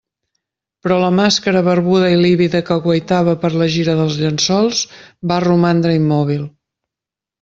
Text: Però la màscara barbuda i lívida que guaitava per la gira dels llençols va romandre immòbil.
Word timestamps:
Però 0.85 0.95
la 1.01 1.09
màscara 1.17 1.61
barbuda 1.67 2.07
i 2.13 2.17
lívida 2.21 2.61
que 2.69 2.77
guaitava 2.87 3.35
per 3.43 3.51
la 3.63 3.67
gira 3.75 3.95
dels 4.01 4.17
llençols 4.23 4.83
va 5.33 5.39
romandre 5.47 5.95
immòbil. 6.01 6.43